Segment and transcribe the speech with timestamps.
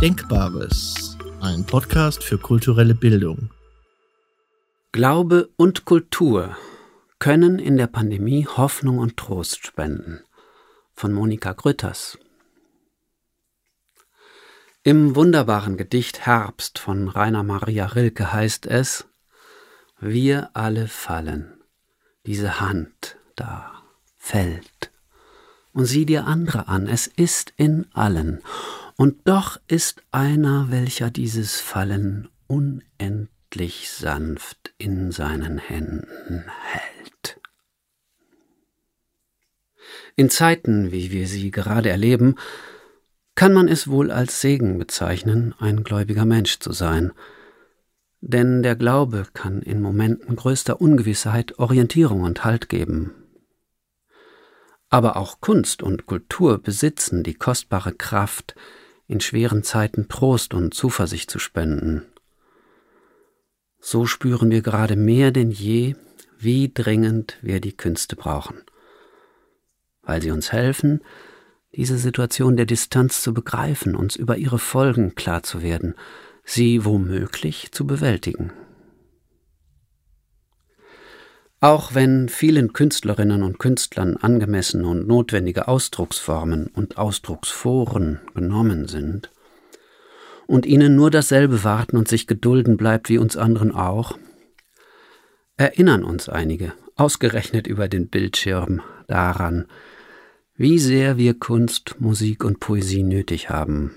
[0.00, 3.50] Denkbares, ein Podcast für kulturelle Bildung.
[4.92, 6.56] Glaube und Kultur
[7.18, 10.20] können in der Pandemie Hoffnung und Trost spenden.
[10.94, 12.16] Von Monika Grütters.
[14.84, 19.04] Im wunderbaren Gedicht Herbst von Rainer Maria Rilke heißt es,
[19.98, 21.60] wir alle fallen,
[22.24, 23.82] diese Hand da
[24.16, 24.92] fällt.
[25.72, 28.42] Und sieh dir andere an, es ist in allen,
[28.98, 37.40] und doch ist einer, welcher dieses Fallen unendlich sanft in seinen Händen hält.
[40.16, 42.34] In Zeiten, wie wir sie gerade erleben,
[43.36, 47.12] kann man es wohl als Segen bezeichnen, ein gläubiger Mensch zu sein,
[48.20, 53.14] denn der Glaube kann in Momenten größter Ungewissheit Orientierung und Halt geben.
[54.88, 58.56] Aber auch Kunst und Kultur besitzen die kostbare Kraft,
[59.08, 62.04] in schweren Zeiten Trost und Zuversicht zu spenden.
[63.80, 65.96] So spüren wir gerade mehr denn je,
[66.38, 68.58] wie dringend wir die Künste brauchen,
[70.02, 71.02] weil sie uns helfen,
[71.74, 75.94] diese Situation der Distanz zu begreifen, uns über ihre Folgen klar zu werden,
[76.44, 78.52] sie womöglich zu bewältigen.
[81.60, 89.30] Auch wenn vielen Künstlerinnen und Künstlern angemessene und notwendige Ausdrucksformen und Ausdrucksforen genommen sind,
[90.46, 94.18] und ihnen nur dasselbe warten und sich gedulden bleibt wie uns anderen auch,
[95.56, 99.66] erinnern uns einige, ausgerechnet über den Bildschirm, daran,
[100.54, 103.94] wie sehr wir Kunst, Musik und Poesie nötig haben,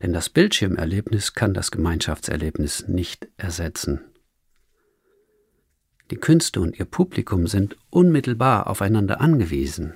[0.00, 4.00] denn das Bildschirmerlebnis kann das Gemeinschaftserlebnis nicht ersetzen.
[6.10, 9.94] Die Künste und ihr Publikum sind unmittelbar aufeinander angewiesen.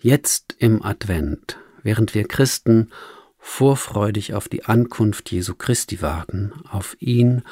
[0.00, 2.90] Jetzt im Advent, während wir Christen
[3.38, 7.42] vorfreudig auf die Ankunft Jesu Christi warten, auf ihn,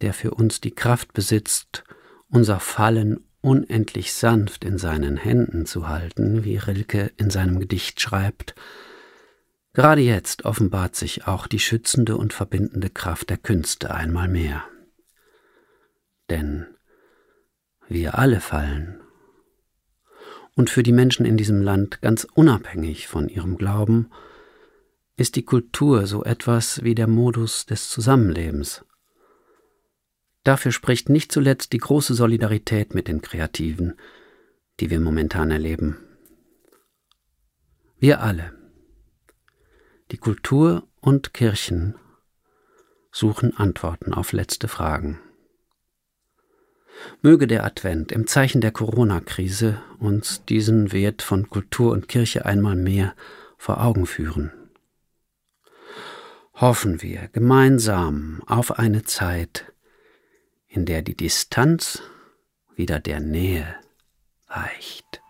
[0.00, 1.84] der für uns die Kraft besitzt,
[2.30, 8.54] unser Fallen unendlich sanft in seinen Händen zu halten, wie Rilke in seinem Gedicht schreibt,
[9.78, 14.64] Gerade jetzt offenbart sich auch die schützende und verbindende Kraft der Künste einmal mehr.
[16.28, 16.66] Denn
[17.86, 19.00] wir alle fallen.
[20.56, 24.10] Und für die Menschen in diesem Land, ganz unabhängig von ihrem Glauben,
[25.16, 28.84] ist die Kultur so etwas wie der Modus des Zusammenlebens,
[30.44, 33.94] Dafür spricht nicht zuletzt die große Solidarität mit den Kreativen,
[34.80, 35.98] die wir momentan erleben.
[37.98, 38.57] Wir alle,
[40.10, 41.94] die Kultur und Kirchen,
[43.12, 45.20] suchen Antworten auf letzte Fragen.
[47.22, 52.74] Möge der Advent im Zeichen der Corona-Krise uns diesen Wert von Kultur und Kirche einmal
[52.74, 53.14] mehr
[53.56, 54.52] vor Augen führen.
[56.54, 59.72] Hoffen wir gemeinsam auf eine Zeit,
[60.66, 62.02] in der die Distanz
[62.74, 63.76] wieder der Nähe
[64.48, 65.22] weicht.